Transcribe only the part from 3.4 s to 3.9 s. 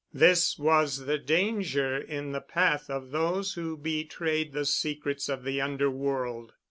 who